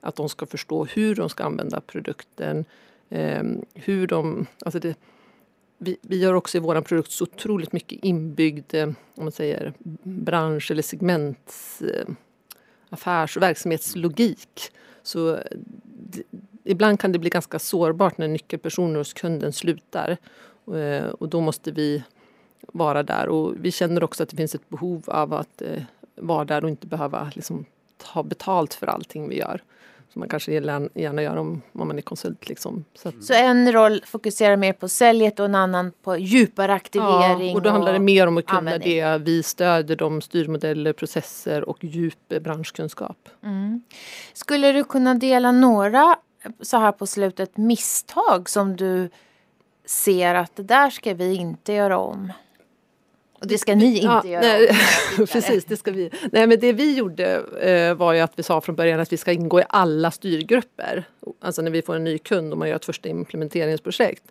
[0.00, 2.64] att de ska förstå hur de ska använda produkten,
[3.10, 3.42] eh,
[3.74, 4.46] hur de...
[4.64, 4.98] Alltså det,
[5.78, 9.72] vi, vi gör också i vår produkt så otroligt mycket inbyggd eh, om man säger,
[10.02, 12.06] bransch eller segments eh,
[12.90, 14.72] affärs och verksamhetslogik.
[15.02, 15.38] Så
[15.84, 16.22] det,
[16.64, 20.16] ibland kan det bli ganska sårbart när nyckelpersoner hos kunden slutar.
[20.74, 22.02] Eh, och då måste vi
[22.72, 23.28] vara där.
[23.28, 25.82] Och vi känner också att det finns ett behov av att eh,
[26.14, 27.64] vara där och inte behöva liksom,
[27.96, 29.62] ta betalt för allting vi gör.
[30.12, 32.48] Som man kanske gärna gör om, om man är konsult.
[32.48, 32.84] Liksom.
[32.94, 37.48] Så, att, så, en roll fokuserar mer på säljet och en annan på djupare aktivering?
[37.48, 38.96] Ja, och då handlar det mer om att kunna användning.
[38.96, 39.18] det.
[39.18, 43.28] Vi stöder de styrmodeller, processer och djup branschkunskap.
[43.42, 43.82] Mm.
[44.32, 46.16] Skulle du kunna dela några
[46.60, 49.08] så här på slutet misstag som du
[49.86, 52.32] ser att det där ska vi inte göra om?
[53.44, 54.40] Och det ska ni inte ja, göra.
[54.40, 54.68] Nej,
[55.16, 56.10] precis, det ska vi.
[56.32, 59.16] Nej, men det vi gjorde eh, var ju att vi sa från början att vi
[59.16, 61.04] ska ingå i alla styrgrupper.
[61.40, 64.22] Alltså när vi får en ny kund och man gör ett första implementeringsprojekt.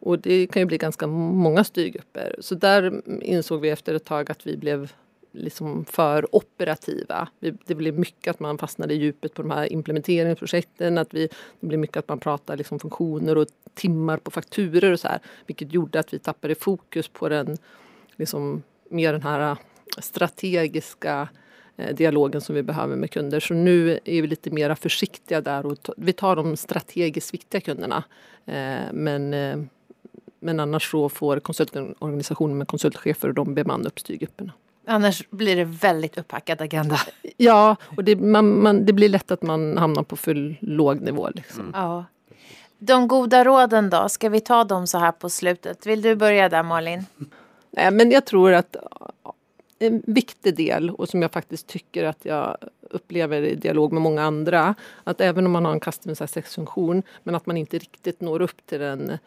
[0.00, 2.36] Och det kan ju bli ganska många styrgrupper.
[2.38, 4.92] Så där insåg vi efter ett tag att vi blev
[5.32, 7.28] liksom för operativa.
[7.66, 10.98] Det blev mycket att man fastnade i djupet på de här implementeringsprojekten.
[10.98, 11.28] Att vi,
[11.60, 15.18] det blev mycket att man pratade liksom funktioner och timmar på fakturer och så här.
[15.46, 17.58] Vilket gjorde att vi tappade fokus på den
[18.20, 19.56] liksom mer den här
[19.98, 21.28] strategiska
[21.76, 23.40] eh, dialogen som vi behöver med kunder.
[23.40, 28.04] Så nu är vi lite mer försiktiga där och vi tar de strategiskt viktiga kunderna.
[28.46, 29.30] Eh, men,
[30.40, 34.52] men annars så får konsultorganisationen med konsultchefer och de bemanna upp styrgrupperna.
[34.86, 36.96] Annars blir det väldigt upphackad agenda.
[37.36, 41.28] Ja, och det, man, man, det blir lätt att man hamnar på för låg nivå.
[41.34, 41.60] Liksom.
[41.60, 41.72] Mm.
[41.74, 42.04] Ja.
[42.78, 45.86] De goda råden då, ska vi ta dem så här på slutet?
[45.86, 47.04] Vill du börja där Malin?
[47.70, 48.82] Nej, men jag tror att eh,
[49.78, 54.22] en viktig del och som jag faktiskt tycker att jag upplever i dialog med många
[54.22, 58.42] andra att även om man har en customer success-funktion men att man inte riktigt når
[58.42, 59.18] upp till, den,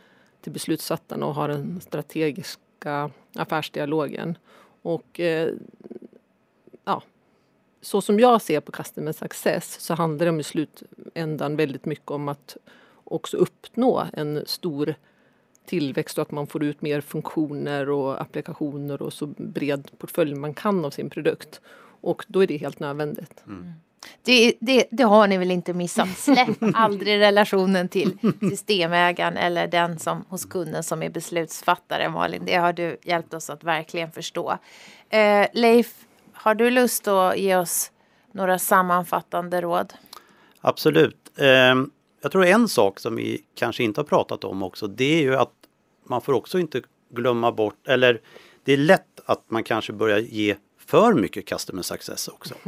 [0.41, 4.37] till beslutsfattarna och har den strategiska affärsdialogen.
[4.81, 5.49] Och eh,
[6.85, 7.03] ja,
[7.81, 12.27] så som jag ser på customer success så handlar det i slutändan väldigt mycket om
[12.27, 12.57] att
[13.03, 14.95] också uppnå en stor
[15.65, 20.53] tillväxt och att man får ut mer funktioner och applikationer och så bred portfölj man
[20.53, 21.61] kan av sin produkt.
[22.01, 23.43] Och då är det helt nödvändigt.
[23.47, 23.73] Mm.
[24.23, 26.09] Det, det, det, har ni väl inte missat?
[26.17, 28.17] Släpp aldrig relationen till
[28.49, 32.43] systemägaren eller den som hos kunden som är beslutsfattare Malin.
[32.45, 34.57] Det har du hjälpt oss att verkligen förstå.
[35.09, 35.93] Eh, Leif,
[36.33, 37.91] har du lust att ge oss
[38.31, 39.93] några sammanfattande råd?
[40.61, 41.31] Absolut.
[41.37, 41.75] Eh,
[42.23, 45.35] jag tror en sak som vi kanske inte har pratat om också det är ju
[45.35, 45.53] att
[46.03, 48.21] man får också inte glömma bort eller
[48.63, 52.53] det är lätt att man kanske börjar ge för mycket customer success också.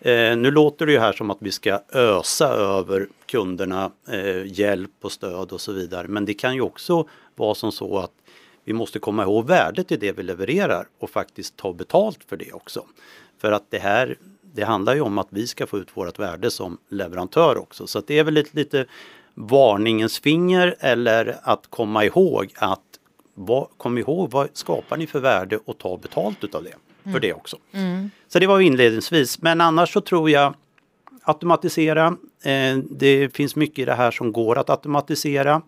[0.00, 4.90] Eh, nu låter det ju här som att vi ska ösa över kunderna eh, hjälp
[5.00, 6.08] och stöd och så vidare.
[6.08, 8.12] Men det kan ju också vara som så att
[8.64, 12.52] vi måste komma ihåg värdet i det vi levererar och faktiskt ta betalt för det
[12.52, 12.84] också.
[13.38, 14.18] För att det här,
[14.56, 17.86] det handlar ju om att vi ska få ut vårt värde som leverantör också.
[17.86, 18.86] Så det är väl lite, lite
[19.34, 22.80] varningens finger eller att komma ihåg att
[23.34, 27.20] vad, kom ihåg vad skapar ni för värde och ta betalt utav det för mm.
[27.20, 27.56] det också.
[27.72, 28.10] Mm.
[28.28, 29.42] Så det var inledningsvis.
[29.42, 30.54] Men annars så tror jag
[31.22, 32.06] automatisera.
[32.42, 35.62] Eh, det finns mycket i det här som går att automatisera.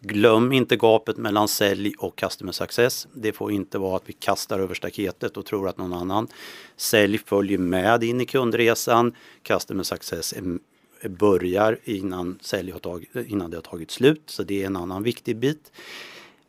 [0.00, 3.08] Glöm inte gapet mellan sälj och customer success.
[3.12, 6.28] Det får inte vara att vi kastar över staketet och tror att någon annan
[6.76, 9.14] sälj följer med in i kundresan.
[9.42, 10.58] Customer success är,
[11.08, 14.22] börjar innan, sälj har tagit, innan det har tagit slut.
[14.26, 15.72] Så det är en annan viktig bit.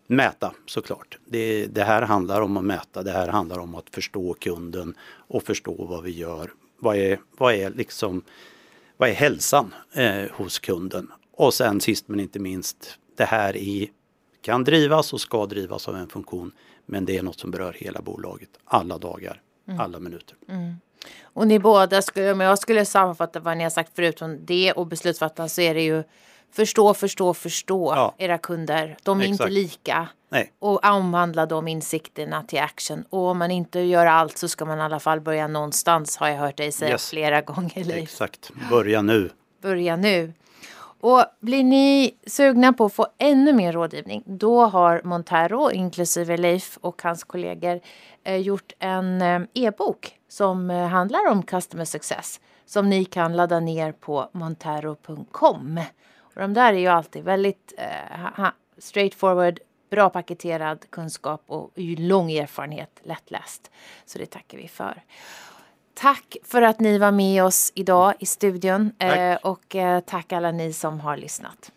[0.07, 1.17] Mäta såklart.
[1.25, 3.03] Det, det här handlar om att mäta.
[3.03, 4.93] Det här handlar om att förstå kunden
[5.27, 6.51] och förstå vad vi gör.
[6.79, 8.21] Vad är, vad är, liksom,
[8.97, 11.11] vad är hälsan eh, hos kunden?
[11.31, 13.91] Och sen sist men inte minst, det här i,
[14.41, 16.51] kan drivas och ska drivas av en funktion.
[16.85, 19.79] Men det är något som berör hela bolaget alla dagar, mm.
[19.79, 20.35] alla minuter.
[20.49, 20.75] Mm.
[21.23, 24.87] Och ni båda, skulle, om jag skulle sammanfatta vad ni har sagt förutom det och
[24.87, 26.03] beslutsfattande så är det ju
[26.51, 28.15] förstå, förstå, förstå ja.
[28.17, 28.97] era kunder.
[29.03, 29.41] De är Exakt.
[29.41, 30.07] inte lika.
[30.29, 30.53] Nej.
[30.59, 33.03] Och omvandla de insikterna till action.
[33.09, 36.29] Och om man inte gör allt så ska man i alla fall börja någonstans har
[36.29, 37.09] jag hört dig säga yes.
[37.09, 37.91] flera gånger.
[37.93, 39.29] Exakt, börja nu.
[39.61, 40.33] Börja nu.
[41.01, 46.77] Och blir ni sugna på att få ännu mer rådgivning då har Montero, inklusive Leif
[46.81, 47.79] och hans kollegor,
[48.23, 53.59] eh, gjort en eh, e-bok som eh, handlar om customer success som ni kan ladda
[53.59, 55.81] ner på montero.com.
[56.17, 62.99] Och de där är ju alltid väldigt eh, straightforward, bra paketerad kunskap och lång erfarenhet,
[63.03, 63.71] lättläst.
[64.05, 65.03] Så det tackar vi för.
[66.01, 69.39] Tack för att ni var med oss idag i studion eh, tack.
[69.43, 71.71] och eh, tack alla ni som har lyssnat.